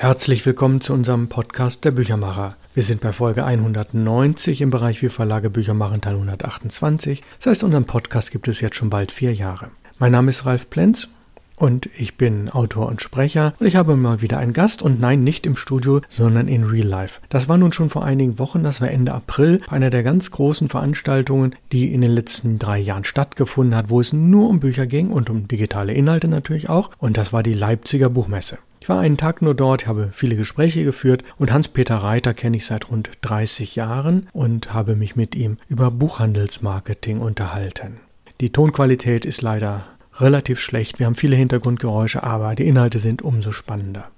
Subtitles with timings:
[0.00, 2.54] Herzlich willkommen zu unserem Podcast der Büchermacher.
[2.72, 7.24] Wir sind bei Folge 190 im Bereich Wir Verlage Bücher machen Teil 128.
[7.38, 9.72] Das heißt, unseren Podcast gibt es jetzt schon bald vier Jahre.
[9.98, 11.08] Mein Name ist Ralf Plenz
[11.56, 15.24] und ich bin Autor und Sprecher und ich habe mal wieder einen Gast und nein,
[15.24, 17.20] nicht im Studio, sondern in Real Life.
[17.28, 20.30] Das war nun schon vor einigen Wochen, das war Ende April, bei einer der ganz
[20.30, 24.86] großen Veranstaltungen, die in den letzten drei Jahren stattgefunden hat, wo es nur um Bücher
[24.86, 28.58] ging und um digitale Inhalte natürlich auch und das war die Leipziger Buchmesse.
[28.80, 32.66] Ich war einen Tag nur dort, habe viele Gespräche geführt und Hans-Peter Reiter kenne ich
[32.66, 38.00] seit rund 30 Jahren und habe mich mit ihm über Buchhandelsmarketing unterhalten.
[38.40, 39.84] Die Tonqualität ist leider
[40.16, 40.98] relativ schlecht.
[40.98, 44.10] Wir haben viele Hintergrundgeräusche, aber die Inhalte sind umso spannender.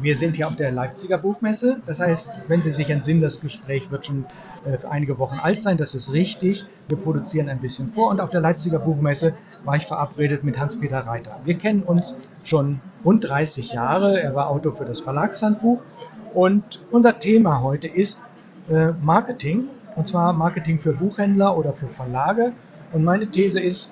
[0.00, 1.80] Wir sind hier auf der Leipziger Buchmesse.
[1.86, 4.26] Das heißt, wenn Sie sich entsinnen, das Gespräch wird schon
[4.66, 5.78] äh, einige Wochen alt sein.
[5.78, 6.66] Das ist richtig.
[6.88, 8.10] Wir produzieren ein bisschen vor.
[8.10, 11.40] Und auf der Leipziger Buchmesse war ich verabredet mit Hans-Peter Reiter.
[11.44, 12.14] Wir kennen uns
[12.44, 14.20] schon rund 30 Jahre.
[14.20, 15.80] Er war Autor für das Verlagshandbuch.
[16.34, 18.18] Und unser Thema heute ist
[18.68, 19.68] äh, Marketing.
[19.96, 22.52] Und zwar Marketing für Buchhändler oder für Verlage.
[22.92, 23.90] Und meine These ist,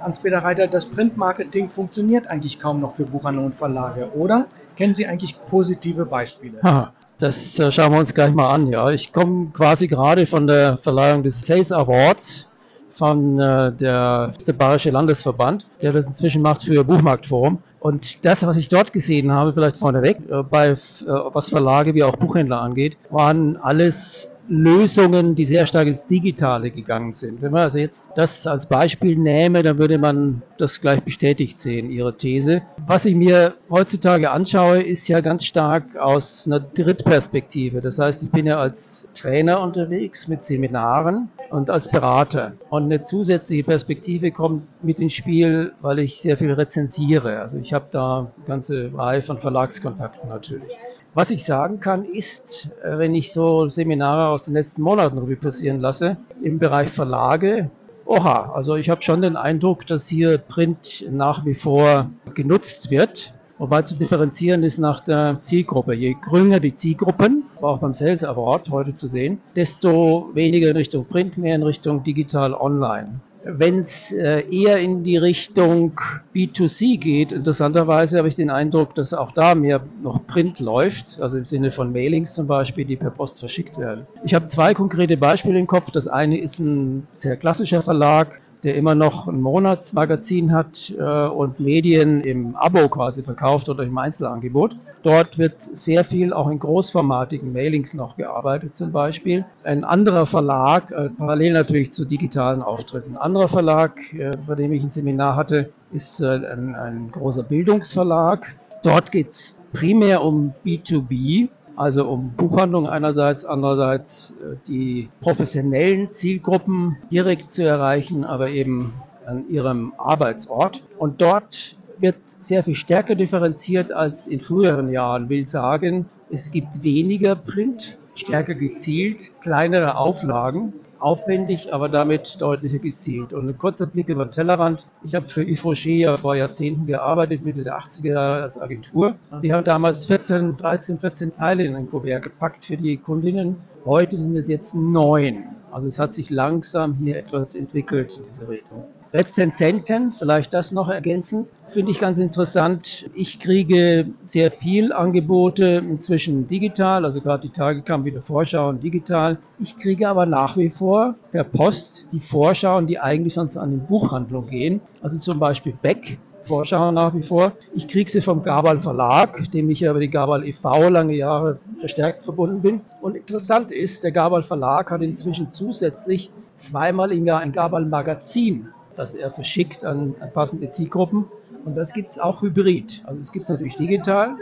[0.00, 4.46] Hans-Peter Reiter, das Printmarketing funktioniert eigentlich kaum noch für Buchhandlung und Verlage, oder?
[4.76, 6.60] Kennen Sie eigentlich positive Beispiele?
[6.62, 8.66] Ha, das äh, schauen wir uns gleich mal an.
[8.66, 12.48] Ja, ich komme quasi gerade von der Verleihung des Sales Awards
[12.90, 17.58] von äh, der, der Bayerische Landesverband, der das inzwischen macht für Buchmarktforum.
[17.80, 22.02] Und das, was ich dort gesehen habe, vielleicht vorneweg, äh, bei, äh, was Verlage wie
[22.02, 27.42] auch Buchhändler angeht, waren alles Lösungen, die sehr stark ins Digitale gegangen sind.
[27.42, 31.90] Wenn man also jetzt das als Beispiel nähme, dann würde man das gleich bestätigt sehen,
[31.90, 32.62] Ihre These.
[32.86, 37.80] Was ich mir heutzutage anschaue, ist ja ganz stark aus einer Drittperspektive.
[37.80, 42.52] Das heißt, ich bin ja als Trainer unterwegs mit Seminaren und als Berater.
[42.70, 47.40] Und eine zusätzliche Perspektive kommt mit ins Spiel, weil ich sehr viel rezensiere.
[47.40, 50.72] Also ich habe da eine ganze Reihe von Verlagskontakten natürlich.
[51.16, 55.36] Was ich sagen kann, ist, äh, wenn ich so Seminare aus den letzten Monaten Revue
[55.36, 57.70] passieren lasse, im Bereich Verlage,
[58.04, 63.32] oha, also ich habe schon den Eindruck, dass hier Print nach wie vor genutzt wird.
[63.56, 65.94] Wobei zu differenzieren ist nach der Zielgruppe.
[65.94, 71.06] Je grüner die Zielgruppen, auch beim Sales Award heute zu sehen, desto weniger in Richtung
[71.06, 73.22] Print, mehr in Richtung digital online.
[73.48, 76.00] Wenn es äh, eher in die Richtung
[76.34, 81.38] B2C geht, interessanterweise habe ich den Eindruck, dass auch da mehr noch Print läuft, also
[81.38, 84.04] im Sinne von Mailings zum Beispiel, die per Post verschickt werden.
[84.24, 85.92] Ich habe zwei konkrete Beispiele im Kopf.
[85.92, 91.60] Das eine ist ein sehr klassischer Verlag, der immer noch ein Monatsmagazin hat äh, und
[91.60, 94.76] Medien im Abo quasi verkauft oder im Einzelangebot.
[95.04, 99.44] Dort wird sehr viel auch in großformatigen Mailings noch gearbeitet zum Beispiel.
[99.62, 104.72] Ein anderer Verlag, äh, parallel natürlich zu digitalen Auftritten, ein anderer Verlag, äh, bei dem
[104.72, 108.56] ich ein Seminar hatte, ist äh, ein, ein großer Bildungsverlag.
[108.82, 116.96] Dort geht es primär um B2B, also um Buchhandlung einerseits, andererseits äh, die professionellen Zielgruppen
[117.12, 118.94] direkt zu erreichen, aber eben
[119.26, 120.82] an ihrem Arbeitsort.
[120.98, 125.28] Und dort wird sehr viel stärker differenziert als in früheren Jahren.
[125.28, 133.32] Will sagen, es gibt weniger Print, stärker gezielt, kleinere Auflagen aufwendig, aber damit deutlicher gezielt.
[133.32, 134.86] Und ein kurzer Blick über den Tellerrand.
[135.04, 139.14] Ich habe für Yves Rocher ja vor Jahrzehnten gearbeitet, Mitte der 80er Jahre als Agentur.
[139.42, 143.56] Die haben damals 14, 13, 14 Teile in ein Kuvert gepackt für die Kundinnen.
[143.84, 145.44] Heute sind es jetzt neun.
[145.70, 148.84] Also es hat sich langsam hier etwas entwickelt in diese Richtung.
[149.12, 153.06] Rezensenten, vielleicht das noch ergänzend, finde ich ganz interessant.
[153.14, 159.38] Ich kriege sehr viel Angebote inzwischen digital, also gerade die Tage kamen wieder Vorschauen digital.
[159.58, 163.76] Ich kriege aber nach wie vor per Post die Vorschauen, die eigentlich sonst an die
[163.76, 164.80] Buchhandlung gehen.
[165.02, 167.52] Also zum Beispiel Beck, Vorschau nach wie vor.
[167.74, 170.88] Ich kriege sie vom Gabal Verlag, dem ich ja über die Gabal e.V.
[170.88, 172.80] lange Jahre verstärkt verbunden bin.
[173.00, 178.68] Und interessant ist, der Gabal Verlag hat inzwischen zusätzlich zweimal im Jahr ein Gabal Magazin
[178.96, 181.26] das er verschickt an, passende Zielgruppen.
[181.64, 183.02] Und das gibt es auch hybrid.
[183.06, 184.36] Also es gibt es natürlich digital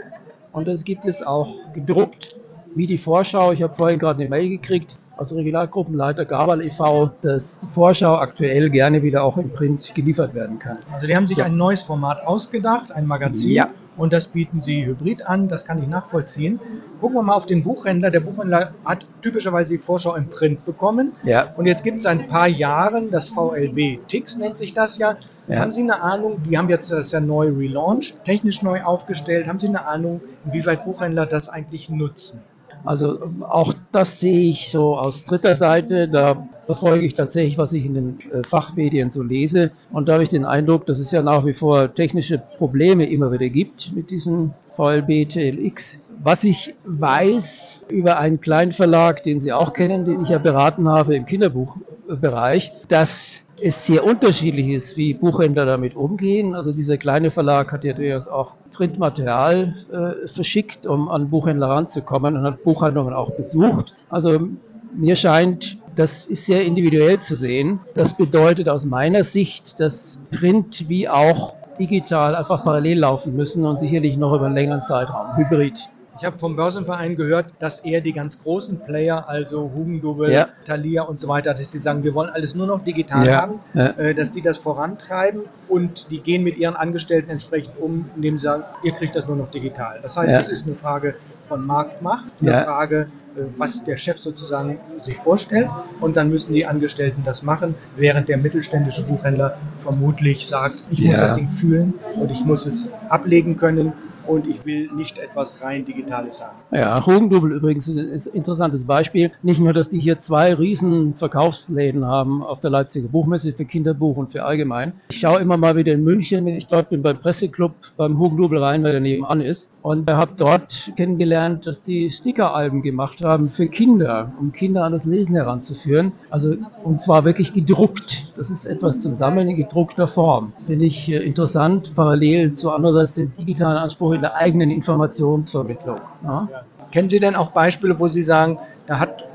[0.51, 2.37] und das gibt es auch gedruckt.
[2.75, 7.59] Wie die Vorschau, ich habe vorhin gerade eine Mail gekriegt, als Regionalgruppenleiter Gabal e.V., dass
[7.59, 10.77] die Vorschau aktuell gerne wieder auch im Print geliefert werden kann.
[10.91, 11.45] Also die haben sich ja.
[11.45, 13.51] ein neues Format ausgedacht, ein Magazin.
[13.51, 13.69] Ja.
[13.97, 16.59] Und das bieten sie hybrid an, das kann ich nachvollziehen.
[16.99, 18.11] Gucken wir mal auf den Buchhändler.
[18.11, 21.13] Der Buchhändler hat typischerweise die Vorschau im Print bekommen.
[21.23, 21.53] Ja.
[21.55, 25.15] Und jetzt gibt es ein paar Jahren das VLB Tix, nennt sich das ja.
[25.47, 25.59] ja.
[25.59, 29.47] Haben Sie eine Ahnung, die haben jetzt das ja neu relaunched, technisch neu aufgestellt.
[29.47, 32.41] Haben Sie eine Ahnung, inwieweit Buchhändler das eigentlich nutzen?
[32.85, 36.07] Also auch das sehe ich so aus dritter Seite.
[36.07, 39.71] Da verfolge ich tatsächlich, was ich in den äh, Fachmedien so lese.
[39.91, 43.31] Und da habe ich den Eindruck, dass es ja nach wie vor technische Probleme immer
[43.31, 45.99] wieder gibt mit diesem VLB TLX.
[46.23, 50.87] Was ich weiß über einen kleinen Verlag, den Sie auch kennen, den ich ja beraten
[50.87, 56.55] habe im Kinderbuchbereich, dass es sehr unterschiedlich ist, wie Buchhändler damit umgehen.
[56.55, 62.35] Also dieser kleine Verlag hat ja durchaus auch Printmaterial äh, verschickt, um an Buchhändler ranzukommen
[62.35, 63.95] und hat Buchhandlungen auch besucht.
[64.09, 64.49] Also
[64.93, 67.79] mir scheint, das ist sehr individuell zu sehen.
[67.93, 73.79] Das bedeutet aus meiner Sicht, dass Print wie auch digital einfach parallel laufen müssen und
[73.79, 75.89] sicherlich noch über einen längeren Zeitraum, hybrid.
[76.17, 80.47] Ich habe vom Börsenverein gehört, dass eher die ganz großen Player, also Hugendubel, ja.
[80.63, 83.41] Thalia und so weiter, dass sie sagen, wir wollen alles nur noch digital ja.
[83.41, 83.87] haben, ja.
[83.97, 88.43] Äh, dass die das vorantreiben und die gehen mit ihren Angestellten entsprechend um, indem sie
[88.43, 89.99] sagen, ihr kriegt das nur noch digital.
[90.01, 91.15] Das heißt, es ist eine Frage
[91.45, 95.69] von Marktmacht, eine Frage, äh, was der Chef sozusagen sich vorstellt
[95.99, 101.19] und dann müssen die Angestellten das machen, während der mittelständische Buchhändler vermutlich sagt, ich muss
[101.19, 103.91] das Ding fühlen und ich muss es ablegen können
[104.27, 106.57] und ich will nicht etwas rein Digitales haben.
[106.71, 109.31] Ja, Hugendubel übrigens ist ein interessantes Beispiel.
[109.43, 114.17] Nicht nur, dass die hier zwei riesen Verkaufsläden haben auf der Leipziger Buchmesse für Kinderbuch
[114.17, 114.93] und für allgemein.
[115.09, 118.59] Ich schaue immer mal wieder in München, wenn ich dort bin beim Presseclub beim Hugendubel
[118.59, 123.67] rein, weil der nebenan ist und habe dort kennengelernt, dass die Stickeralben gemacht haben für
[123.67, 126.11] Kinder, um Kinder an das Lesen heranzuführen.
[126.31, 128.33] Also und zwar wirklich gedruckt.
[128.35, 130.53] Das ist etwas zum Sammeln in gedruckter Form.
[130.65, 135.97] Finde ich äh, interessant, parallel zu andererseits dem digitalen Anspruch in der eigenen Informationsvermittlung.
[136.23, 136.49] Ja.
[136.91, 138.57] Kennen Sie denn auch Beispiele, wo Sie sagen,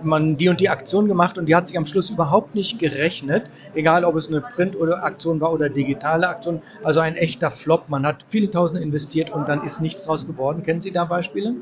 [0.05, 3.45] man die und die Aktion gemacht und die hat sich am Schluss überhaupt nicht gerechnet,
[3.75, 7.89] egal ob es eine Print- oder Aktion war oder digitale Aktion, also ein echter Flop.
[7.89, 10.63] Man hat viele Tausende investiert und dann ist nichts draus geworden.
[10.63, 11.55] Kennen Sie da Beispiele?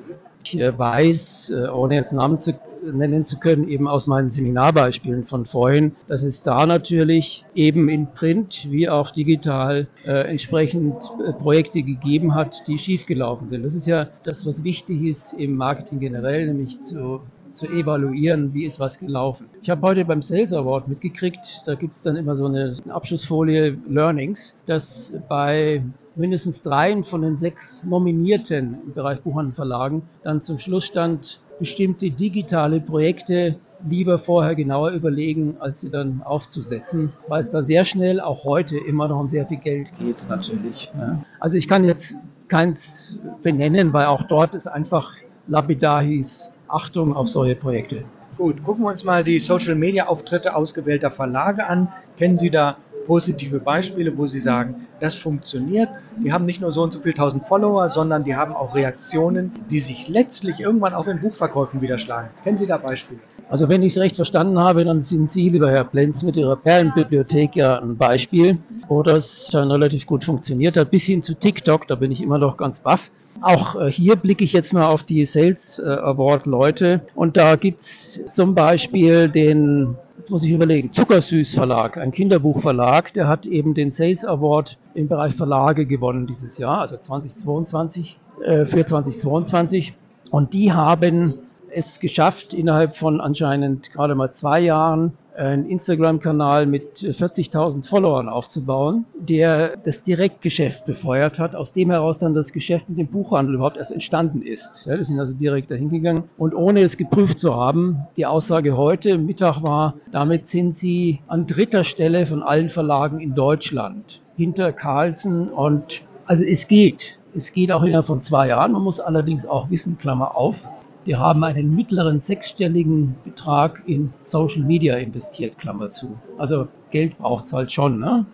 [0.44, 5.46] Ich weiß, äh, ohne jetzt Namen zu nennen zu können, eben aus meinen Seminarbeispielen von
[5.46, 10.94] vorhin, dass es da natürlich eben in Print wie auch digital äh, entsprechend
[11.26, 13.64] äh, Projekte gegeben hat, die schiefgelaufen sind.
[13.64, 18.64] Das ist ja das, was wichtig ist im Marketing generell, nämlich zu zu evaluieren, wie
[18.64, 19.46] ist was gelaufen.
[19.62, 23.78] Ich habe heute beim Sales Award mitgekriegt, da gibt es dann immer so eine Abschlussfolie
[23.88, 25.82] Learnings, dass bei
[26.16, 32.80] mindestens dreien von den sechs Nominierten im Bereich Buchhandel dann zum Schluss stand, bestimmte digitale
[32.80, 33.56] Projekte
[33.88, 38.76] lieber vorher genauer überlegen, als sie dann aufzusetzen, weil es da sehr schnell auch heute
[38.76, 40.90] immer noch um sehr viel Geld geht natürlich.
[40.98, 41.22] Ja.
[41.38, 42.16] Also ich kann jetzt
[42.48, 45.12] keins benennen, weil auch dort ist einfach
[45.46, 48.04] lapidar hieß, Achtung auf solche Projekte.
[48.36, 51.92] Gut, gucken wir uns mal die Social-Media-Auftritte ausgewählter Verlage an.
[52.16, 52.76] Kennen Sie da
[53.08, 55.88] positive Beispiele, wo Sie sagen, das funktioniert.
[56.22, 59.50] Die haben nicht nur so und so viel tausend Follower, sondern die haben auch Reaktionen,
[59.70, 62.28] die sich letztlich irgendwann auch in Buchverkäufen widerschlagen.
[62.44, 63.18] Kennen Sie da Beispiele?
[63.48, 66.56] Also wenn ich es recht verstanden habe, dann sind Sie, lieber Herr Plenz, mit Ihrer
[66.56, 68.58] Perlenbibliothek ja ein Beispiel,
[68.88, 72.36] wo das dann relativ gut funktioniert hat, bis hin zu TikTok, da bin ich immer
[72.36, 73.10] noch ganz baff.
[73.40, 77.56] Auch äh, hier blicke ich jetzt mal auf die Sales äh, Award Leute und da
[77.56, 79.96] gibt es zum Beispiel den
[80.28, 85.08] jetzt muss ich überlegen, Zuckersüß Verlag, ein Kinderbuchverlag, der hat eben den Sales Award im
[85.08, 89.94] Bereich Verlage gewonnen dieses Jahr, also 2022, äh, für 2022.
[90.30, 91.32] Und die haben
[91.70, 99.06] es geschafft, innerhalb von anscheinend gerade mal zwei Jahren einen Instagram-Kanal mit 40.000 Followern aufzubauen,
[99.18, 103.76] der das Direktgeschäft befeuert hat, aus dem heraus dann das Geschäft mit dem Buchhandel überhaupt
[103.76, 104.86] erst entstanden ist.
[104.86, 108.76] Ja, die sind also direkt dahin gegangen und ohne es geprüft zu haben, die Aussage
[108.76, 114.72] heute Mittag war, damit sind sie an dritter Stelle von allen Verlagen in Deutschland hinter
[114.72, 117.18] Carlsen und also es geht.
[117.34, 118.72] Es geht auch innerhalb von zwei Jahren.
[118.72, 120.68] Man muss allerdings auch wissen, Klammer auf,
[121.08, 126.18] die haben einen mittleren sechsstelligen Betrag in Social Media investiert, Klammer zu.
[126.36, 128.26] Also Geld braucht es halt schon, ne?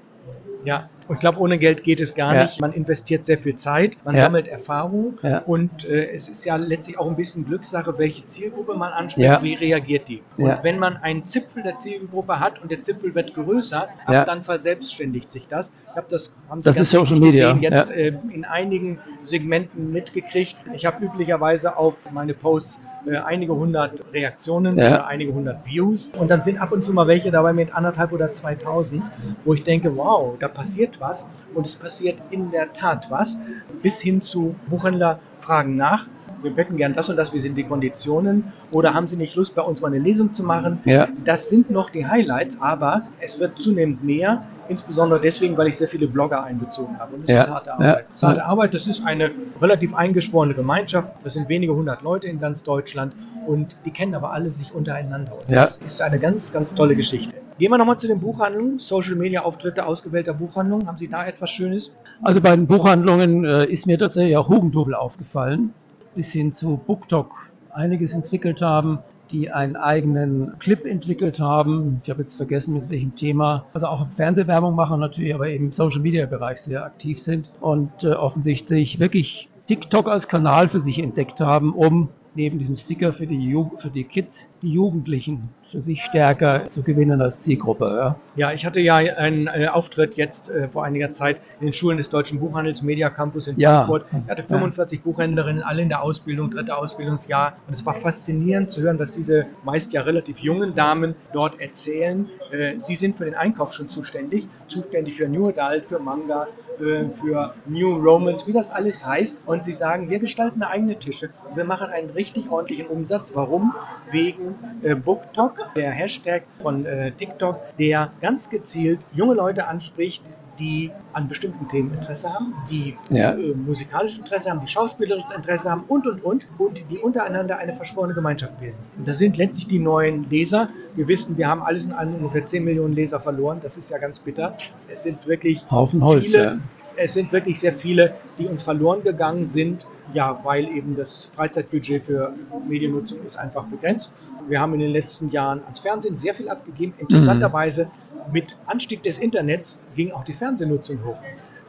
[0.64, 2.42] Ja, und ich glaube, ohne Geld geht es gar ja.
[2.42, 2.60] nicht.
[2.60, 4.22] Man investiert sehr viel Zeit, man ja.
[4.22, 5.38] sammelt Erfahrung ja.
[5.38, 9.54] und äh, es ist ja letztlich auch ein bisschen Glückssache, welche Zielgruppe man anspricht, wie
[9.54, 10.22] reagiert die.
[10.36, 15.30] Und wenn man einen Zipfel der Zielgruppe hat und der Zipfel wird größer, dann verselbstständigt
[15.30, 15.72] sich das.
[15.90, 17.52] Ich habe das, haben Sie das ist Social Media.
[17.52, 20.56] Gesehen, jetzt äh, in einigen Segmenten mitgekriegt.
[20.74, 26.30] Ich habe üblicherweise auf meine Posts äh, einige hundert Reaktionen oder einige hundert Views und
[26.30, 29.02] dann sind ab und zu mal welche dabei mit anderthalb oder 2000,
[29.44, 33.38] wo ich denke, wow, da passiert was und es passiert in der Tat was,
[33.82, 36.08] bis hin zu Buchhändler fragen nach,
[36.44, 39.54] wir betten gern das und das, wie sind die Konditionen oder haben Sie nicht Lust,
[39.54, 40.78] bei uns mal eine Lesung zu machen?
[40.84, 41.08] Ja.
[41.24, 45.88] Das sind noch die Highlights, aber es wird zunehmend mehr, insbesondere deswegen, weil ich sehr
[45.88, 47.14] viele Blogger einbezogen habe.
[47.14, 47.44] Und das ja.
[47.44, 47.86] ist harte Arbeit.
[47.86, 47.94] Ja.
[47.94, 52.28] Das ist harte Arbeit, das ist eine relativ eingeschworene Gemeinschaft, das sind wenige hundert Leute
[52.28, 53.14] in ganz Deutschland
[53.46, 55.32] und die kennen aber alle sich untereinander.
[55.34, 55.62] Und ja.
[55.62, 57.34] Das ist eine ganz, ganz tolle Geschichte.
[57.56, 58.80] Gehen wir nochmal zu den Buchhandlungen.
[58.80, 60.88] Social Media Auftritte ausgewählter Buchhandlungen.
[60.88, 61.92] Haben Sie da etwas Schönes?
[62.22, 65.72] Also bei den Buchhandlungen äh, ist mir tatsächlich auch Hugendubel aufgefallen.
[66.16, 67.30] Bis hin zu BookTok
[67.70, 68.98] einiges entwickelt haben,
[69.30, 72.00] die einen eigenen Clip entwickelt haben.
[72.02, 73.64] Ich habe jetzt vergessen, mit welchem Thema.
[73.72, 78.02] Also auch Fernsehwerbung machen natürlich, aber eben im Social Media Bereich sehr aktiv sind und
[78.02, 83.28] äh, offensichtlich wirklich TikTok als Kanal für sich entdeckt haben, um neben diesem Sticker für
[83.28, 87.86] die, Jugend, für die Kids die Jugendlichen für sich stärker zu gewinnen als Zielgruppe.
[87.86, 91.72] Ja, ja ich hatte ja einen äh, Auftritt jetzt äh, vor einiger Zeit in den
[91.72, 93.84] Schulen des Deutschen Buchhandels Media Campus in ja.
[93.84, 94.06] Frankfurt.
[94.24, 95.04] Ich hatte 45 ja.
[95.04, 97.56] Buchhändlerinnen, alle in der Ausbildung, dritte Ausbildungsjahr.
[97.66, 102.28] Und es war faszinierend zu hören, was diese meist ja relativ jungen Damen dort erzählen.
[102.52, 106.46] Äh, sie sind für den Einkauf schon zuständig, zuständig für New Adult, für Manga,
[106.78, 109.38] äh, für New Romans, wie das alles heißt.
[109.44, 113.34] Und sie sagen, wir gestalten eigene Tische und wir machen einen richtig ordentlichen Umsatz.
[113.34, 113.74] Warum?
[114.12, 120.22] Wegen äh, BookTok, der Hashtag von äh, TikTok, der ganz gezielt junge Leute anspricht,
[120.58, 123.32] die an bestimmten Themen Interesse haben, die ja.
[123.32, 127.72] äh, musikalisches Interesse haben, die schauspielerisches Interesse haben und, und, und, und die untereinander eine
[127.72, 128.76] verschworene Gemeinschaft bilden.
[128.98, 130.68] Und das sind letztlich die neuen Leser.
[130.94, 133.58] Wir wissen, wir haben alles in allem ungefähr 10 Millionen Leser verloren.
[133.62, 134.56] Das ist ja ganz bitter.
[134.88, 136.56] Es sind wirklich Haufen Holz, viele, ja.
[136.96, 142.02] Es sind wirklich sehr viele, die uns verloren gegangen sind, ja, weil eben das Freizeitbudget
[142.02, 142.32] für
[142.68, 144.12] Mediennutzung ist einfach begrenzt.
[144.48, 146.94] Wir haben in den letzten Jahren ans Fernsehen sehr viel abgegeben.
[146.98, 147.88] Interessanterweise
[148.32, 151.18] mit Anstieg des Internets ging auch die Fernsehnutzung hoch.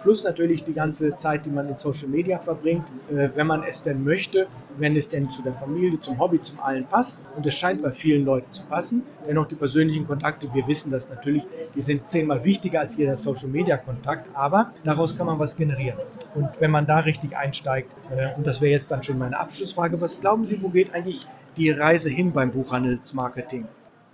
[0.06, 3.82] Plus natürlich die ganze Zeit, die man in Social Media verbringt, äh, wenn man es
[3.82, 4.46] denn möchte,
[4.78, 7.18] wenn es denn zu der Familie, zum Hobby, zum allen passt.
[7.36, 9.02] Und es scheint bei vielen Leuten zu passen.
[9.28, 11.42] Dennoch die persönlichen Kontakte, wir wissen das natürlich,
[11.74, 15.98] die sind zehnmal wichtiger als jeder Social Media Kontakt, aber daraus kann man was generieren.
[16.36, 20.00] Und wenn man da richtig einsteigt, äh, und das wäre jetzt dann schon meine Abschlussfrage,
[20.00, 21.26] was glauben Sie, wo geht eigentlich
[21.58, 23.66] die Reise hin beim Buchhandelsmarketing?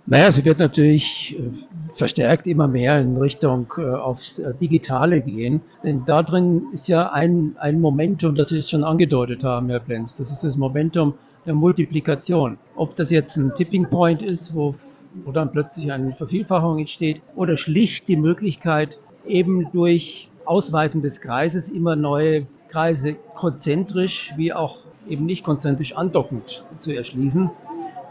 [0.06, 5.60] Naja, sie wird natürlich äh, verstärkt immer mehr in Richtung äh, aufs äh, Digitale gehen.
[5.84, 9.78] Denn da drin ist ja ein, ein Momentum, das Sie jetzt schon angedeutet haben, Herr
[9.78, 10.16] Plenz.
[10.16, 11.14] Das ist das Momentum
[11.46, 12.58] der Multiplikation.
[12.74, 14.74] Ob das jetzt ein Tipping Point ist, wo,
[15.24, 21.68] wo dann plötzlich eine Vervielfachung entsteht, oder schlicht die Möglichkeit, eben durch Ausweiten des Kreises
[21.68, 24.78] immer neue Kreise konzentrisch wie auch
[25.08, 27.50] eben nicht konzentrisch andockend zu erschließen.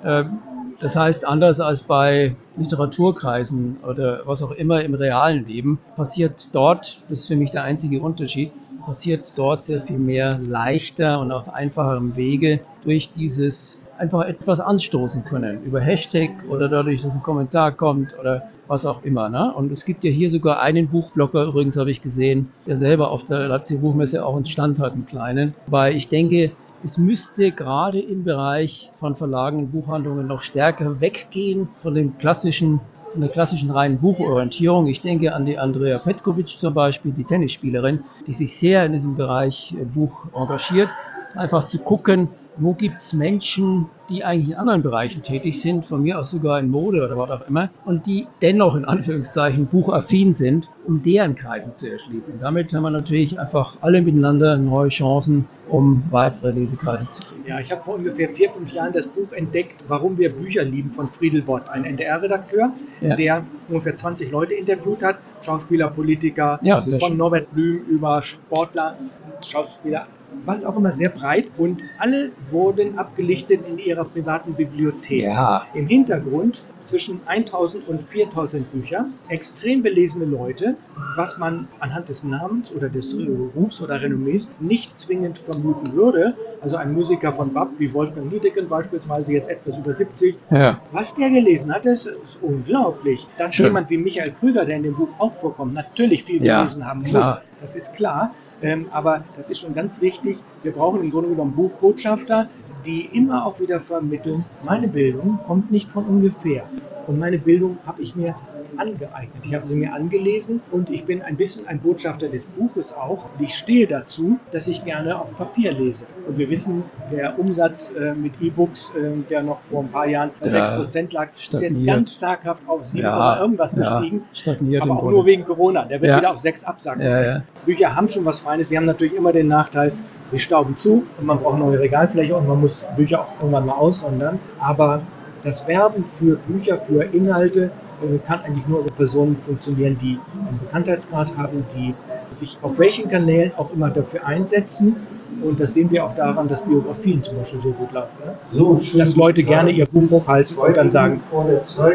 [0.05, 0.39] Ähm,
[0.81, 7.03] das heißt, anders als bei Literaturkreisen oder was auch immer im realen Leben, passiert dort,
[7.07, 8.51] das ist für mich der einzige Unterschied,
[8.83, 15.23] passiert dort sehr viel mehr leichter und auf einfacherem Wege durch dieses einfach etwas anstoßen
[15.23, 15.63] können.
[15.63, 19.29] Über Hashtag oder dadurch, dass ein Kommentar kommt oder was auch immer.
[19.29, 19.53] Ne?
[19.53, 23.23] Und es gibt ja hier sogar einen Buchblocker, übrigens habe ich gesehen, der selber auf
[23.25, 25.53] der Leipziger Buchmesse auch einen Stand hat, einen kleinen.
[25.67, 26.51] Weil ich denke,
[26.83, 32.79] es müsste gerade im Bereich von Verlagen und Buchhandlungen noch stärker weggehen von dem klassischen
[33.11, 34.87] von der klassischen reinen Buchorientierung.
[34.87, 39.17] Ich denke an die Andrea Petkovic zum Beispiel, die Tennisspielerin, die sich sehr in diesem
[39.17, 40.89] Bereich äh, Buch engagiert.
[41.35, 46.03] Einfach zu gucken, wo gibt es Menschen, die eigentlich in anderen Bereichen tätig sind, von
[46.03, 50.33] mir aus sogar in Mode oder was auch immer, und die dennoch in Anführungszeichen buchaffin
[50.33, 52.39] sind, um deren Kreise zu erschließen.
[52.41, 57.47] Damit haben wir natürlich einfach alle miteinander neue Chancen, um weitere Lesekreise zu kriegen.
[57.47, 60.91] Ja, ich habe vor ungefähr vier, fünf Jahren das Buch entdeckt, Warum wir Bücher lieben,
[60.91, 62.71] von Friedel Bott, ein NDR-Redakteur,
[63.01, 63.15] ja.
[63.15, 68.95] der ungefähr 20 Leute interviewt hat, Schauspieler, Politiker, ja, von Norbert Blüm über Sportler,
[69.41, 70.05] Schauspieler,
[70.45, 75.23] was auch immer sehr breit und alle wurden abgelichtet in ihrer privaten Bibliothek.
[75.23, 75.65] Ja.
[75.73, 80.75] Im Hintergrund zwischen 1000 und 4000 Bücher, extrem belesene Leute,
[81.15, 83.15] was man anhand des Namens oder des
[83.55, 86.35] Rufs oder Renommees nicht zwingend vermuten würde.
[86.61, 90.35] Also ein Musiker von BAP wie Wolfgang Niedecken beispielsweise, jetzt etwas über 70.
[90.49, 90.79] Ja.
[90.91, 93.27] Was der gelesen hat, ist, ist unglaublich.
[93.37, 93.67] Dass Schön.
[93.67, 97.03] jemand wie Michael Krüger, der in dem Buch auch vorkommt, natürlich viel gelesen ja, haben
[97.03, 97.35] klar.
[97.35, 98.33] muss, das ist klar.
[98.61, 100.37] Ähm, aber das ist schon ganz wichtig.
[100.63, 102.49] Wir brauchen im Grunde genommen Buchbotschafter,
[102.85, 106.63] die immer auch wieder vermitteln, meine Bildung kommt nicht von ungefähr.
[107.07, 108.35] Und meine Bildung habe ich mir
[108.77, 109.45] angeeignet.
[109.45, 113.25] Ich habe sie mir angelesen und ich bin ein bisschen ein Botschafter des Buches auch.
[113.37, 116.05] Und ich stehe dazu, dass ich gerne auf Papier lese.
[116.27, 120.31] Und wir wissen, der Umsatz äh, mit E-Books, äh, der noch vor ein paar Jahren
[120.41, 121.53] ja, 6% lag, stagniert.
[121.53, 124.23] ist jetzt ganz zaghaft auf 7 ja, oder irgendwas ja, gestiegen.
[124.33, 125.85] Stagniert aber auch nur wegen Corona.
[125.85, 127.43] Der wird wieder auf 6 absagen.
[127.65, 128.69] Bücher haben schon was Feines.
[128.69, 129.91] Sie haben natürlich immer den Nachteil,
[130.23, 133.73] sie stauben zu und man braucht neue Regalfläche und man muss Bücher auch irgendwann mal
[133.73, 134.39] aussondern.
[134.59, 135.01] Aber
[135.43, 137.71] das Werben für Bücher, für Inhalte
[138.01, 140.17] äh, kann eigentlich nur über Personen funktionieren, die
[140.47, 141.93] einen Bekanntheitsgrad haben, die
[142.33, 144.95] sich auf welchen Kanälen auch immer dafür einsetzen.
[145.41, 148.21] Und das sehen wir auch daran, dass Biografien zum Beispiel so gut laufen.
[148.25, 148.35] Ne?
[148.51, 151.21] So dass Leute gerne ihr Buch hochhalten und dann sagen,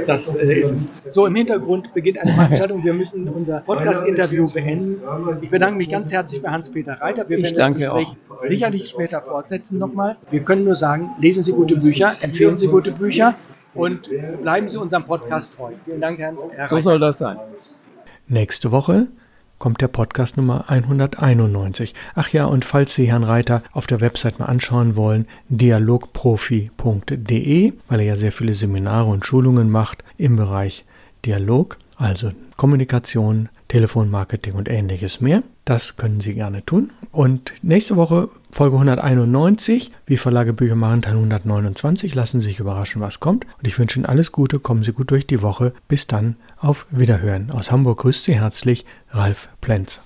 [0.07, 1.14] das äh, ist es.
[1.14, 2.83] So, im Hintergrund beginnt eine Veranstaltung.
[2.83, 5.00] Wir müssen unser Podcast-Interview beenden.
[5.43, 7.28] Ich bedanke mich ganz herzlich bei Hans-Peter Reiter.
[7.28, 8.37] Wir werden das Gespräch auch.
[8.37, 10.16] sicherlich später fortsetzen nochmal.
[10.31, 13.35] Wir können nur sagen, lesen Sie gute Bücher, empfehlen Sie gute Bücher
[13.75, 14.11] und
[14.43, 15.73] bleiben Sie unserem Podcast treu.
[15.85, 16.37] Vielen Dank, Herrn.
[16.52, 17.38] Herr so soll das sein.
[18.28, 19.07] Nächste Woche
[19.59, 21.95] kommt der Podcast Nummer 191.
[22.15, 28.01] Ach ja, und falls Sie Herrn Reiter auf der Website mal anschauen wollen, dialogprofi.de, weil
[28.01, 30.85] er ja sehr viele Seminare und Schulungen macht im Bereich
[31.25, 35.43] Dialog, also Kommunikation, Telefonmarketing und ähnliches mehr.
[35.65, 36.91] Das können Sie gerne tun.
[37.11, 42.15] Und nächste Woche Folge 191, wie Verlage Bücher machen, Teil 129.
[42.15, 43.45] Lassen Sie sich überraschen, was kommt.
[43.59, 45.73] Und ich wünsche Ihnen alles Gute, kommen Sie gut durch die Woche.
[45.88, 47.50] Bis dann, auf Wiederhören.
[47.50, 50.00] Aus Hamburg grüßt Sie herzlich Ralf Plenz.